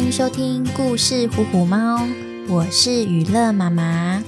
[0.00, 2.06] 欢迎收听故事《虎虎猫》，
[2.48, 4.24] 我是娱乐妈妈。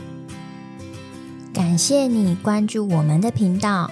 [1.54, 3.90] 感谢你关注我们的频道，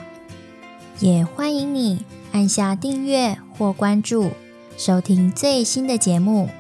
[0.98, 4.32] 也欢迎你按下订阅或关注，
[4.76, 6.50] 收听最新的节目。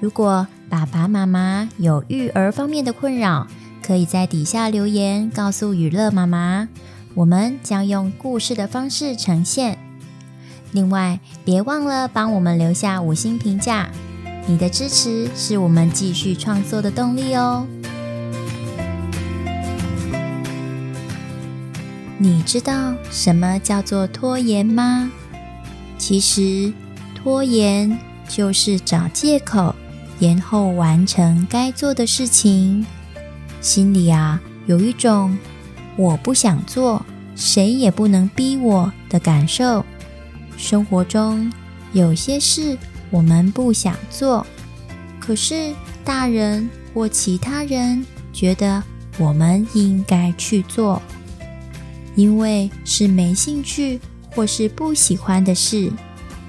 [0.00, 3.46] 如果爸爸妈妈有育儿方面的困扰，
[3.82, 6.66] 可以在底下留言告诉娱乐妈妈，
[7.14, 9.78] 我们将用故事的方式呈现。
[10.72, 13.90] 另外，别忘了帮我们留下五星评价，
[14.48, 17.66] 你的支持是我们继续创作的动力哦。
[22.16, 25.10] 你知道什么叫做拖延吗？
[25.98, 26.72] 其实，
[27.14, 29.74] 拖延就是找借口，
[30.20, 32.86] 延后完成该做的事情。
[33.60, 35.36] 心里啊，有一种
[35.96, 39.84] 我不想做，谁也不能逼我的感受。
[40.56, 41.52] 生活中
[41.92, 42.78] 有些事
[43.10, 44.46] 我们不想做，
[45.20, 48.82] 可是大人或其他人觉得
[49.18, 51.00] 我们应该去做，
[52.14, 54.00] 因为是没兴趣
[54.30, 55.90] 或是不喜欢的事，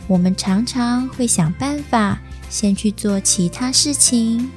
[0.08, 4.50] 我们常常会想办法先去做其他事情，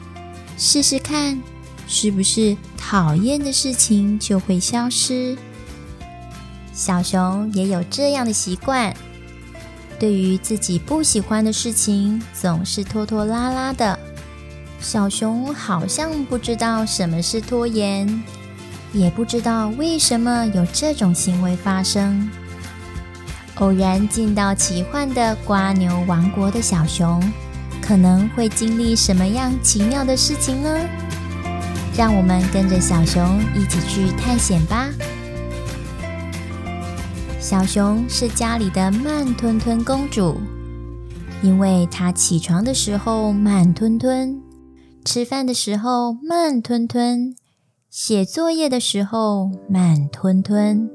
[0.57, 1.41] 试试看
[1.87, 5.37] 是不是讨厌的事情就会消失。
[6.73, 8.95] 小熊也有这样的习惯。
[10.01, 13.99] 对于自己不喜欢的事情，总是拖拖拉拉的。
[14.81, 18.23] 小熊好像不知道什么是拖延，
[18.95, 22.31] 也不知道为什么有这种行为发生。
[23.57, 27.23] 偶然进到奇幻的瓜牛王国的小熊，
[27.83, 30.81] 可能会经历什么样奇妙的事情呢？
[31.95, 34.89] 让我们跟着小熊一起去探险吧。
[37.41, 40.37] 小熊是家里的慢吞吞公主，
[41.43, 44.39] 因为她起床的时候慢吞吞，
[45.07, 47.35] 吃饭的时候慢吞吞，
[47.89, 50.91] 写作业的时候慢吞吞，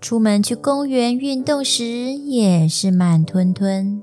[0.00, 4.02] 出门去公园运动时也是慢吞吞。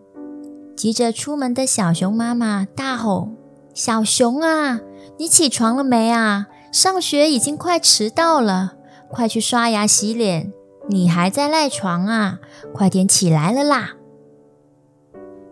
[0.76, 3.30] 急着出门的小熊妈妈大吼
[3.74, 4.80] ：“小熊啊，
[5.18, 6.46] 你起床了没啊？
[6.72, 8.76] 上学已经快迟到了，
[9.10, 10.54] 快去刷牙洗脸。”
[10.90, 12.40] 你还在赖床啊？
[12.74, 13.96] 快点起来了啦！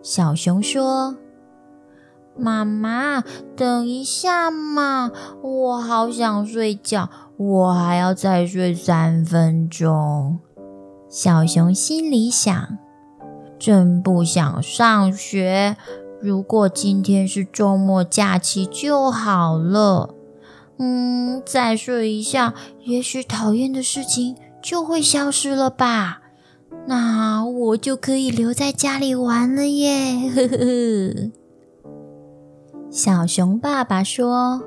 [0.02, 1.16] 小熊说
[2.38, 3.22] ：“妈妈，
[3.56, 5.10] 等一下嘛，
[5.42, 10.38] 我好想睡觉，我还要再睡三分钟。”
[11.08, 12.78] 小熊心里想
[13.58, 15.76] ：“真不想上学，
[16.20, 20.14] 如果今天是周末假期就好了。”
[20.78, 22.54] 嗯，再睡一下，
[22.84, 24.36] 也许讨厌的事情。
[24.66, 26.22] 就会消失了吧？
[26.88, 30.28] 那我就可以留在家里玩了耶！
[30.34, 31.30] 呵呵呵。
[32.90, 34.60] 小熊爸爸说：“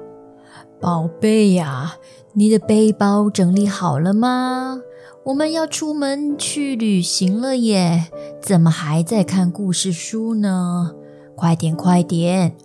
[0.80, 1.96] 宝贝呀，
[2.32, 4.80] 你的背包整理好了吗？
[5.26, 8.10] 我们要出门去旅行了耶！
[8.42, 10.96] 怎么还在看故事书呢？
[11.36, 12.56] 快点，快点！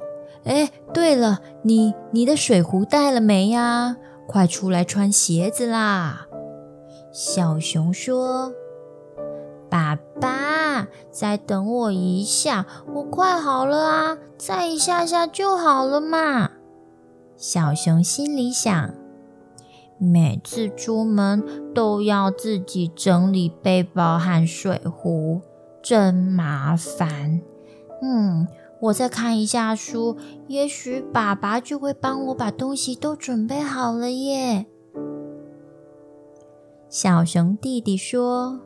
[0.44, 3.97] 哎，对了，你你的水壶带了没呀？
[4.28, 6.28] 快出来穿鞋子啦！”
[7.16, 8.52] 小熊说
[9.70, 14.19] ：“爸爸，再等我一下，我快好了啊！
[14.36, 16.50] 再一下下就好了嘛。”
[17.38, 18.94] 小熊心里想
[19.97, 25.41] ：“每次出门都要自己整理背包和水壶，
[25.81, 27.41] 真麻烦。
[28.02, 28.48] 嗯，
[28.81, 30.16] 我再看一下书，
[30.48, 34.66] 也许爸爸就会帮我把东西都准备好了耶。”
[36.94, 38.60] 小熊弟弟说：“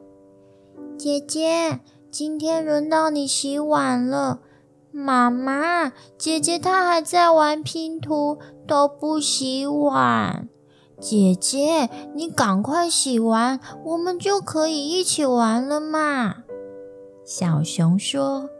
[1.00, 1.80] 姐姐，
[2.10, 4.40] 今天轮到你洗碗了。
[4.90, 10.46] 妈妈，姐姐她还在玩拼图，都不洗碗。
[11.00, 16.44] 姐姐，你赶快洗完，我们就可以一起玩了嘛。”
[17.24, 18.50] 小熊说：“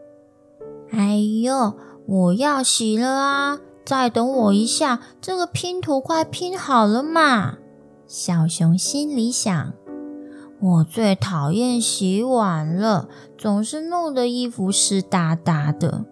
[0.89, 1.75] 哎呦，
[2.07, 3.59] 我要洗了啊！
[3.85, 7.57] 再等我一下，这个拼图快拼好了嘛。”
[8.11, 9.71] 小熊心里想
[10.59, 13.07] ：“我最讨厌洗碗了，
[13.37, 16.05] 总是弄得衣服湿哒哒的。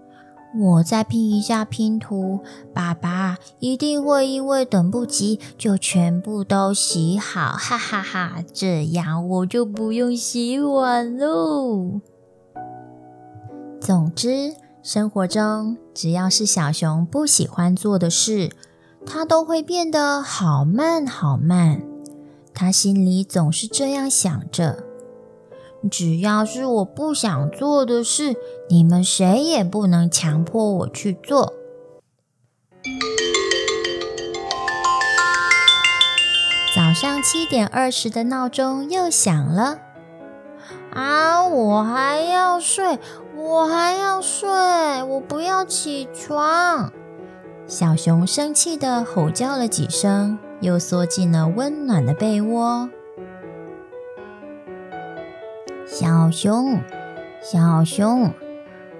[0.59, 2.41] 我再拼一下拼图，
[2.71, 8.43] 爸爸一定会因为等不及就全部都洗好，哈哈哈！
[8.53, 12.01] 这样我就不用洗碗喽。”
[13.81, 14.53] 总之，
[14.83, 18.51] 生活中只要是小熊不喜欢做的事，
[19.03, 21.81] 它都会变得好慢好慢。
[22.59, 24.83] 他心里总是这样想着。
[25.91, 28.35] 只要是我不想做的事，
[28.67, 31.53] 你们谁也不能强迫我去做。
[36.75, 39.77] 早上七点二十的闹钟又响了。
[40.95, 41.45] 啊！
[41.45, 42.97] 我还要睡，
[43.35, 44.49] 我还要睡，
[45.03, 46.91] 我不要起床！
[47.67, 52.89] 小熊生气地吼叫了几声，又缩进了温暖的被窝。
[55.85, 56.79] 小熊，
[57.41, 58.31] 小熊，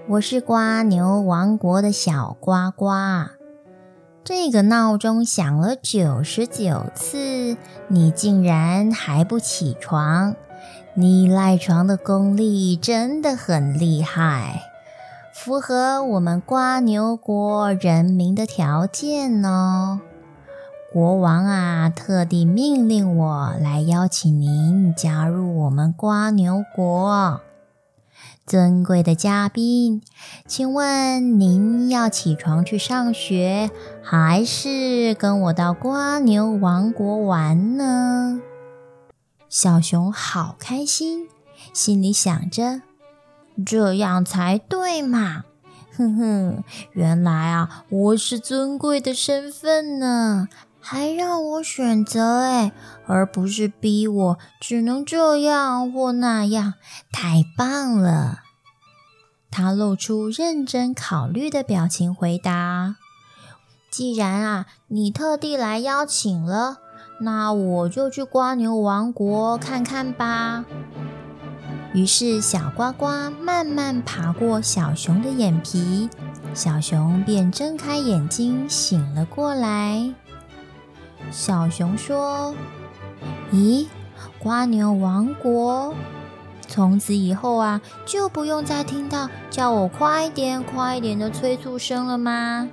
[0.10, 2.92] 我是瓜牛王国的小呱呱。
[4.26, 7.56] 这个闹钟响了九十九次，
[7.88, 10.36] 你竟然还不起床？
[10.94, 14.67] 你赖床的功力真的很厉害，
[15.48, 20.02] 符合我们瓜牛国人民的条件哦。
[20.92, 27.40] 国王啊，特地命令我来邀请您加入我们瓜牛国。
[28.46, 30.02] 尊贵的嘉宾，
[30.46, 33.72] 请问您要起床去上学，
[34.04, 38.42] 还是跟我到瓜牛王国玩呢？
[39.48, 41.30] 小熊好开心，
[41.72, 42.82] 心里想着
[43.66, 45.44] ：“这样才对嘛！”
[45.98, 50.48] 哼哼，原来啊，我是尊贵的身份呢，
[50.80, 52.72] 还让我选择诶，
[53.08, 56.76] 而不是逼我只能这样或那样，
[57.12, 58.42] 太棒了！
[59.50, 62.98] 他露出认真考虑的表情，回答
[63.90, 66.78] ：“既然啊，你特地来邀请了。”
[67.20, 70.64] 那我就去瓜牛王国看看吧。
[71.98, 73.08] 于是，小呱呱
[73.42, 76.08] 慢慢爬过小熊的眼皮，
[76.54, 80.14] 小熊便睁开眼睛醒了过来。
[81.32, 82.54] 小熊说
[83.52, 83.88] ：“咦，
[84.38, 85.96] 瓜牛王国，
[86.68, 92.70] 从此以后啊，就不用再听到叫我快点、快点的催促声了吗？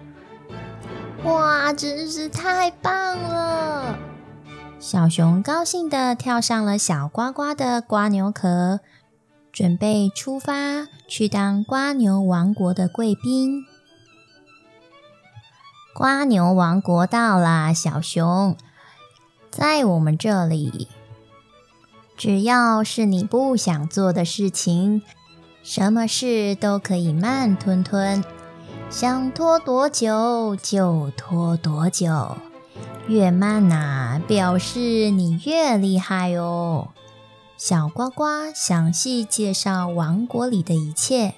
[1.25, 3.97] 哇，真是太棒了！”
[4.79, 8.81] 小熊高兴地跳上了小呱呱的瓜牛壳，
[9.55, 13.65] 准备出发去当瓜牛王国的贵宾。
[15.95, 18.57] 瓜牛王国到啦，小熊，
[19.53, 20.89] 在我们这里，
[22.17, 25.03] 只要是你不想做的事情，
[25.63, 28.25] 什么事都可以慢吞吞，
[28.91, 32.37] 想拖多久就拖多久。
[33.07, 34.81] 越慢呐，表示
[35.11, 36.89] 你越厉害哦。
[37.67, 38.25] 小呱呱
[38.55, 41.33] 详细介绍王国里的一切，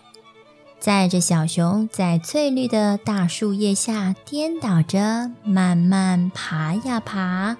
[0.81, 7.56] 载着小熊在翠绿的大树叶下颠倒着，慢慢爬呀爬，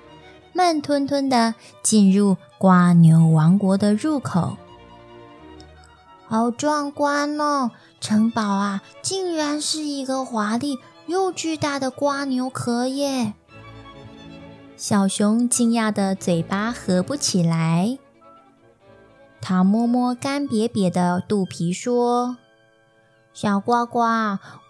[0.53, 4.57] 慢吞吞地进入瓜牛王国的入口。
[6.27, 7.71] 好壮观哦！
[8.01, 13.35] 城堡啊，竟然是一个华丽又巨大的瓜牛壳耶！
[14.77, 17.97] 小熊惊讶的嘴巴合不起来，
[19.41, 22.37] 他摸摸干瘪瘪的肚皮，说
[23.33, 24.01] ：“小呱呱，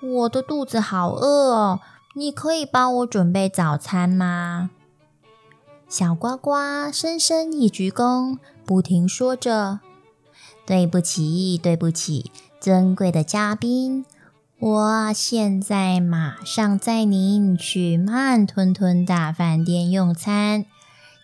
[0.02, 1.80] 我的肚子好饿哦，
[2.14, 4.70] 你可以帮我准备早餐吗？”
[5.88, 6.52] 小呱呱
[6.92, 9.80] 深深一鞠躬，不停说着
[10.66, 12.30] ：“对不起，对不起，
[12.60, 14.04] 尊贵的嘉宾。”
[14.58, 20.64] 我现在马上载您去慢吞吞大饭店用餐，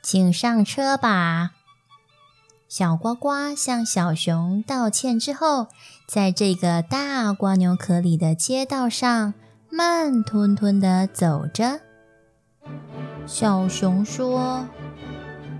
[0.02, 1.52] 请上车吧。
[2.74, 5.66] 小呱呱向小熊道歉之后，
[6.08, 9.34] 在这个大蜗牛壳里的街道上
[9.68, 11.80] 慢吞吞地走着。
[13.26, 14.64] 小熊说：“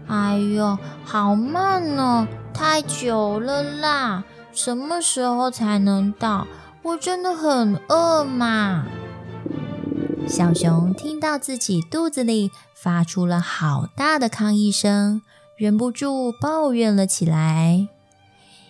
[0.09, 6.47] 哎呦，好慢哦，太久了啦，什么时候才能到？”
[6.81, 8.87] 我真的很饿嘛！
[10.27, 15.21] 小熊听到自己肚子里发出了好大的抗议声，
[15.57, 17.89] 忍不住抱怨了起来。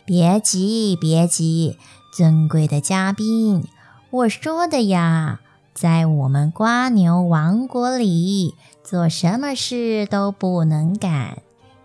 [0.04, 1.78] 别急，别急，
[2.12, 3.64] 尊贵的嘉宾，
[4.10, 5.40] 我说的呀，
[5.72, 11.38] 在我们瓜牛王国里，做什么事都不能赶，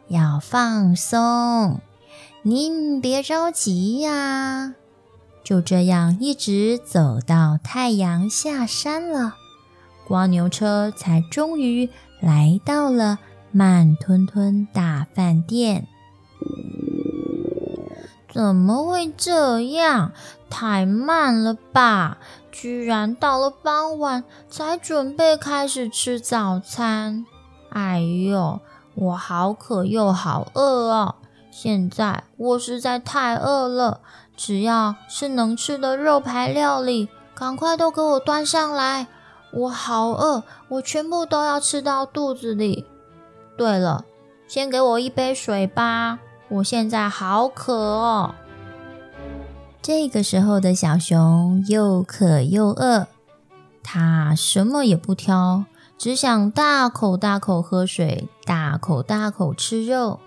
[0.08, 1.80] 要放松。
[2.42, 4.74] 您别着急呀。
[5.44, 9.36] 就这样一直走到太阳下山了，
[10.06, 11.89] 瓜牛车才终于
[12.20, 13.20] 来到了
[13.57, 15.87] 慢吞吞大饭店。
[18.31, 20.11] 怎么会这样？
[20.47, 22.19] 太慢了吧！
[22.51, 27.25] 居然到了傍晚才准备开始吃早餐。
[27.69, 28.59] 哎呦，
[28.93, 31.15] 我好渴又好饿哦！
[31.49, 34.01] 现在我实在太饿了，
[34.35, 39.07] 只要是能吃的肉排料理，赶快都给我端上来。
[39.51, 42.85] 我好饿，我全部都要吃到肚子里。
[43.57, 44.05] 对了，
[44.47, 48.35] 先给我一杯水吧，我现在好渴哦。
[49.81, 53.07] 这个时候的小熊又渴又饿，
[53.81, 55.65] 它什么也不挑，
[55.97, 60.19] 只想大口大口喝水，大口大口吃肉。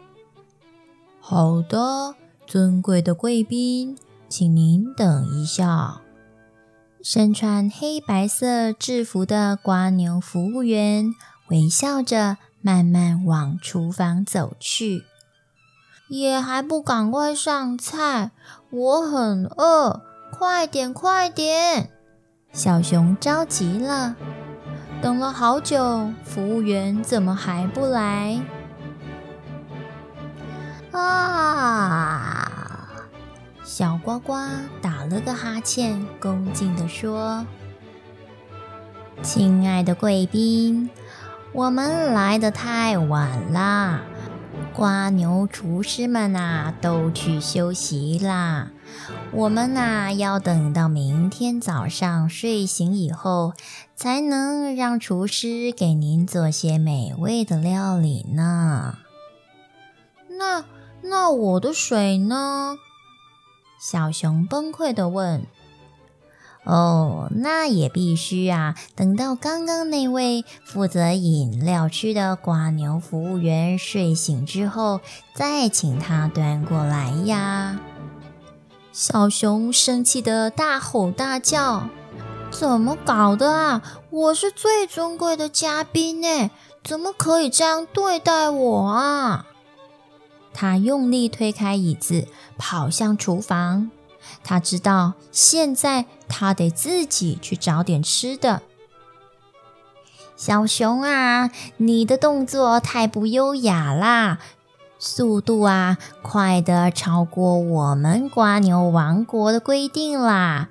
[1.21, 2.15] 好的，
[2.47, 3.97] 尊贵的贵宾，
[4.29, 6.01] 请您等一下。
[7.03, 11.15] 身穿黑白色制服的瓜牛服务员
[11.49, 15.05] 微笑着，慢慢往厨房走去。
[16.09, 18.33] 也还不赶快上菜，
[18.71, 20.03] 我很饿，
[20.33, 21.91] 快点快点！
[22.53, 24.17] 小熊着急了，
[25.01, 28.43] 等了好久，服务员怎么还不来？
[30.91, 32.51] 啊！
[33.63, 34.35] 小呱呱
[34.83, 37.47] 打了个哈欠，恭敬地说
[39.23, 40.91] ：“亲爱的贵宾，
[41.53, 44.03] 我们来的太晚啦。”
[44.73, 48.71] 瓜牛厨师们呐，都去休息啦。
[49.33, 53.53] 我们呐，要等到明天早上睡醒以后，
[53.97, 58.99] 才能让厨师给您做些美味的料理呢。
[60.29, 60.65] 那
[61.03, 62.77] 那我的水呢？
[63.81, 65.45] 小熊崩溃的问。
[66.65, 68.75] 哦，那也必须啊！
[68.95, 75.01] 等到刚刚那位负责饮料区的瓜牛服务员睡醒之后，
[75.35, 77.81] 再请他端过来呀。
[78.93, 81.89] 小熊生气地大吼大叫
[82.53, 83.83] ：“怎么搞的啊？
[84.11, 86.51] 我是最尊贵的嘉宾呢，
[86.85, 89.47] 怎么可以这样对待我啊？”
[90.53, 93.91] 他用力推开椅子，跑向厨房。
[94.45, 98.63] 他知道现在他得自己去找点吃的。
[100.37, 104.39] 小熊啊，你的动作太不优雅啦，
[104.99, 110.71] 速度啊快的超过我们瓜牛王国的规定啦。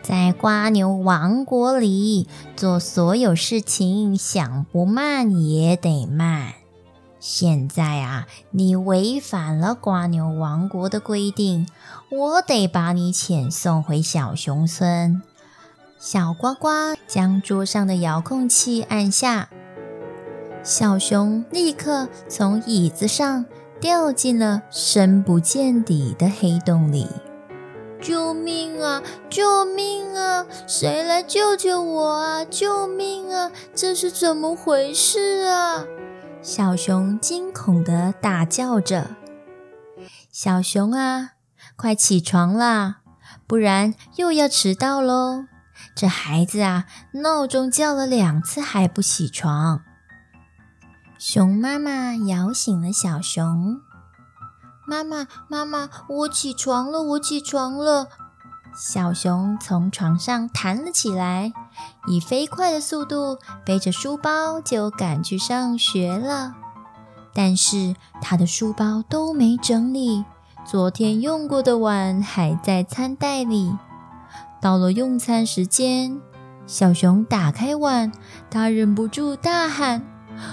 [0.00, 6.54] 在瓜牛王国里，做所有事情想不慢也得慢。
[7.20, 11.68] 现在啊，你违反了瓜牛王国的规定，
[12.10, 15.20] 我得把你遣送回小熊村。
[15.98, 16.68] 小呱呱
[17.08, 19.48] 将桌上的遥控器按下，
[20.62, 23.44] 小熊立刻从椅子上
[23.80, 27.08] 掉进了深不见底的黑洞里。
[28.00, 29.02] 救命啊！
[29.28, 30.46] 救命啊！
[30.68, 32.44] 谁来救救我啊！
[32.44, 33.50] 救命啊！
[33.74, 35.84] 这是怎么回事啊？
[36.40, 39.16] 小熊惊恐地大叫着
[40.30, 41.32] ：“小熊啊，
[41.76, 43.00] 快起床啦，
[43.46, 45.44] 不然又要迟到喽！
[45.96, 49.82] 这孩子啊，闹钟叫了两次还不起床。”
[51.18, 53.80] 熊妈妈摇醒了小熊
[54.86, 58.08] ：“妈妈，妈妈，我起床了，我起床了。”
[58.78, 61.52] 小熊从床上弹了起来，
[62.06, 66.54] 以飞快的速度背着书包就赶去上学了。
[67.34, 70.24] 但是他的书包都没整理，
[70.64, 73.76] 昨天用过的碗还在餐袋里。
[74.60, 76.20] 到了用餐时间，
[76.64, 78.12] 小熊打开碗，
[78.48, 80.04] 他忍不住大喊：“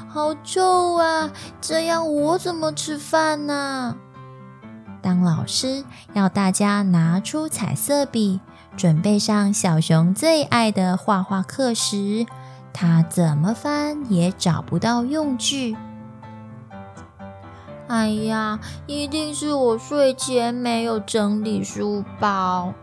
[0.10, 1.29] 好臭啊！
[1.62, 3.96] 这样我怎么吃饭呢？”
[5.05, 5.83] 当老师
[6.13, 8.39] 要大家拿出彩色笔，
[8.75, 12.25] 准备上小熊最爱的画画课时，
[12.74, 15.77] 他怎么翻也找不到用具。
[17.85, 22.74] 哎呀，一定是我睡前没有整理书包，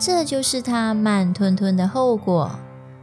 [0.00, 2.50] 这就是他慢吞吞的后果。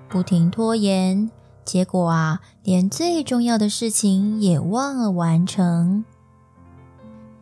[0.10, 1.32] 不停拖延，
[1.64, 6.04] 结果啊，连最重要的事情也忘了完成。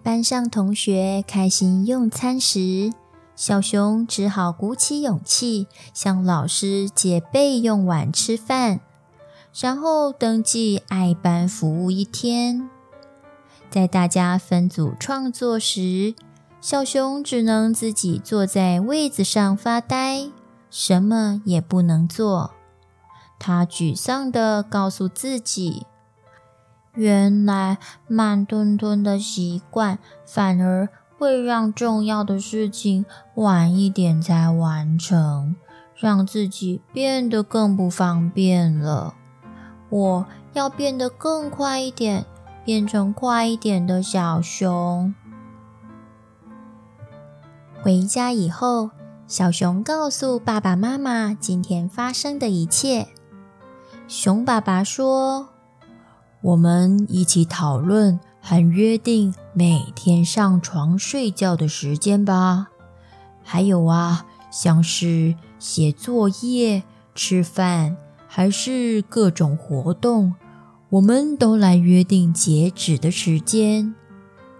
[0.05, 2.93] 班上同学开心用餐时，
[3.35, 8.81] 小熊只好鼓起勇气向老师借备用碗吃饭，
[9.59, 12.69] 然后登记爱班服务一天。
[13.71, 16.13] 在大家分组创作时，
[16.61, 20.29] 小熊只能自己坐在位子上发呆，
[20.69, 22.51] 什么也不能做。
[23.39, 25.87] 他沮丧地告诉自己。
[26.95, 35.55] 原来慢吞吞的习惯反而会让重要的事情晚一点才完成，
[35.95, 39.15] 让自己变得更不方便了。
[39.89, 42.25] 我要变得更快一点，
[42.65, 45.13] 变成快一点的小熊。
[47.81, 48.89] 回家以后，
[49.27, 53.07] 小熊告诉爸爸妈妈今天发生的一切。
[54.07, 55.49] 熊爸爸说
[56.45, 62.67] ：“我们一起讨论和约定每天上床睡觉的时间吧。
[63.41, 66.83] 还有啊，像是写作业、
[67.15, 67.97] 吃饭，
[68.27, 70.35] 还是各种活动，
[70.89, 73.95] 我们都来约定截止的时间。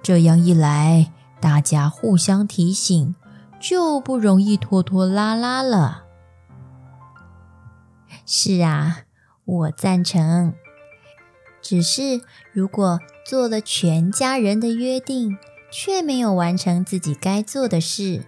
[0.01, 3.13] 这样一来，”大家互相提醒，
[3.59, 6.05] 就不容易拖拖拉拉了。
[8.25, 9.01] 是啊，
[9.45, 10.55] 我赞成。
[11.67, 12.21] 只是
[12.53, 15.35] 如果做了全家人的约定，
[15.71, 18.23] 却没有完成自己该做的事，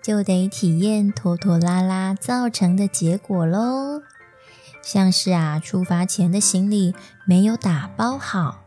[0.00, 4.00] 就得体验拖拖拉拉造成的结果喽。
[4.80, 6.94] 像是啊，出发前的行李
[7.26, 8.60] 没有打包好，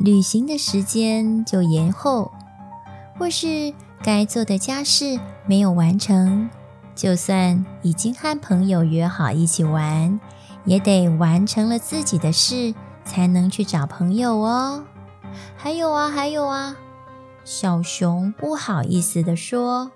[0.00, 2.32] 旅行的时间就延后。
[3.16, 6.50] 或是该做的家事没有完成，
[6.96, 10.18] 就算已经和朋友约好一起玩，
[10.64, 14.84] 也得完成了自己的事才能去找朋友哦。
[15.56, 16.76] 还有啊，还有啊，
[17.44, 19.90] 小熊不好意思地说：“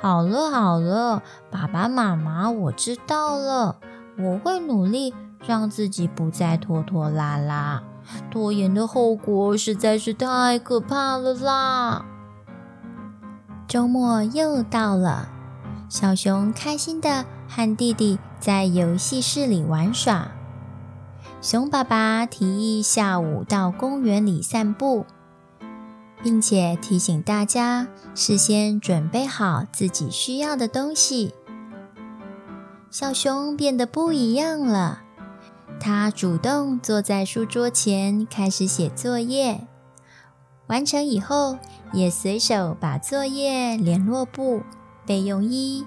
[0.00, 3.76] 好了好了，爸爸妈妈，我知道了，
[4.18, 5.12] 我会努力
[5.46, 7.82] 让自己不再拖拖拉拉。
[8.30, 12.04] 拖延的后果实在是太可怕了啦！”
[13.68, 15.28] 周末又到了，
[15.88, 20.32] 小熊开心地和弟弟在游戏室里玩耍。
[21.42, 25.04] 熊爸爸提议下午到公园里散步，
[26.22, 31.34] 并且提醒大家事先准备好自己需要的东西。
[32.90, 35.02] 小熊变得不一样了，
[35.78, 39.66] 他主动坐在书桌前开始写作业。
[40.66, 41.58] 完成以后，
[41.92, 44.62] 也随手把作业、联络簿、
[45.04, 45.84] 备用衣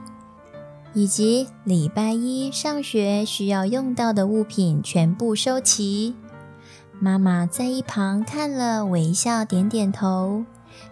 [0.94, 6.16] 以及礼拜一上学需要用到的物品全部收齐。
[7.00, 10.46] 妈妈在一旁看了，微笑点点头，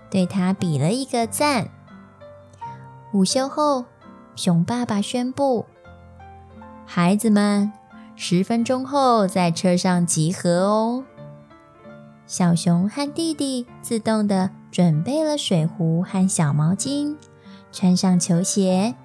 [0.10, 1.70] 对他比了一个赞。
[3.14, 3.86] 午休后，
[4.36, 5.66] 熊爸爸宣布
[6.86, 7.72] ：“孩子们，
[8.16, 11.04] 十分钟后在车上集合哦。”
[12.26, 17.16] 小熊和弟弟自动地准备了水壶和小毛巾，
[17.72, 18.96] 穿上球鞋。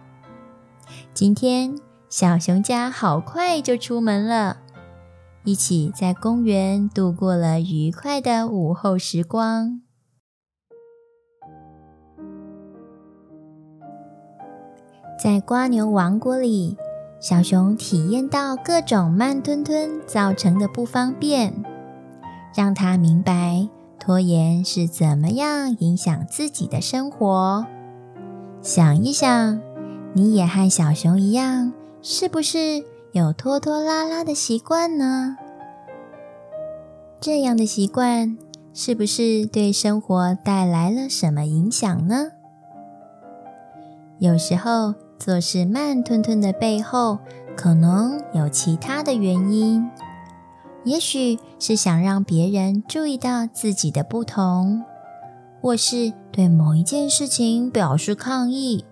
[1.14, 4.58] 今天小熊家好快就出门了，
[5.44, 9.80] 一起在公园度过了愉快的午后时光。
[15.18, 16.76] 在瓜牛王国里，
[17.18, 21.64] 小熊体验到各种慢吞吞造成的不方便。
[22.54, 23.68] 让他明白
[23.98, 27.66] 拖延是怎么样影响自己的生活。
[28.62, 29.60] 想一想，
[30.16, 35.36] 你也和小熊一样，是不是有拖拖拉拉的习惯呢？
[37.20, 38.38] 这样的习惯
[38.72, 42.28] 是不是对生活带来了什么影响呢？
[44.18, 47.18] 有时候做事慢吞吞的背后，
[47.54, 49.86] 可能有其他的原因。
[50.84, 54.82] 也许是想让别人注意到自己的不同，
[55.60, 58.86] 或是对某一件事情表示抗议，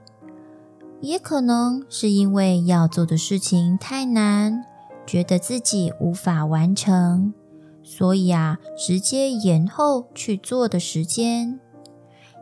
[1.05, 4.65] 也可能是因为要做的事情太难，
[5.07, 7.35] 觉得自己无法完成，
[7.83, 11.61] 所以啊，直接延后去做的时间，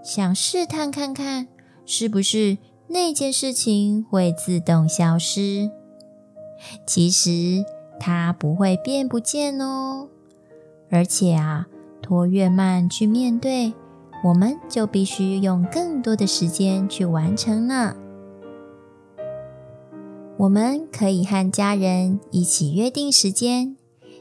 [0.02, 1.48] 想试探看看
[1.84, 5.70] 是不是那件事情会自动消失。
[6.86, 7.64] 其实。
[8.04, 10.08] 它不会变不见哦，
[10.90, 11.68] 而且啊，
[12.00, 13.72] 拖越慢去面对，
[14.24, 17.94] 我们就必须用更多的时间去完成呢。
[20.38, 23.76] 我们可以和家人一起约定时间，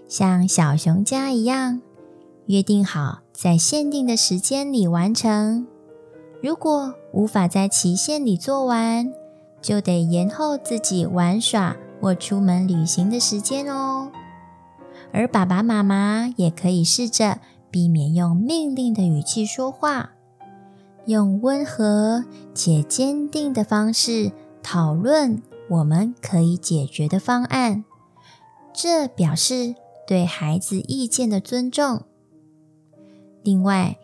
[0.07, 1.81] 像小熊家一样，
[2.45, 5.65] 约定好在限定的时间里完成。
[6.41, 9.11] 如果无法在期限里做完，
[9.61, 11.75] 就得延后自己玩耍。
[12.01, 14.11] 或出门旅行的时间哦，
[15.13, 17.37] 而爸爸妈妈也可以试着
[17.69, 20.13] 避免用命令的语气说话，
[21.05, 24.31] 用温和且坚定的方式
[24.63, 27.85] 讨论我们可以解决的方案，
[28.73, 29.73] 这表示
[30.05, 32.03] 对孩子意见的尊重。
[33.41, 33.97] 另外，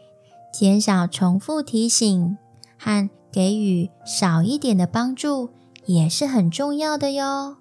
[0.54, 2.38] 减少重复提醒
[2.80, 5.50] 和给予少一点的帮助
[5.86, 7.58] 也是很重要的哟。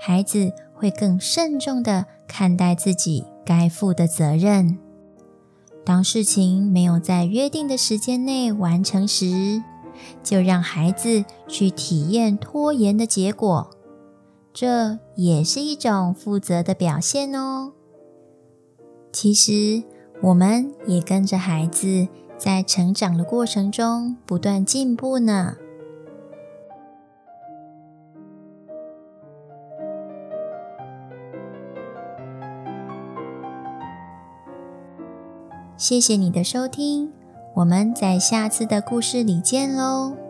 [0.00, 4.78] 孩子会更慎重地看待自己该负的责任。
[5.84, 9.60] 当事情没有在约定的时间内完成时，
[10.22, 13.70] 就让孩子去体验拖延的结果，
[14.52, 17.72] 这也是一种负责的表现哦。
[19.12, 19.82] 其实，
[20.22, 25.56] 我们也跟着孩子在成长的过程中不断进步呢。
[35.76, 37.12] 谢谢你的收听，
[37.58, 40.27] 我们在下次的故事里见喽。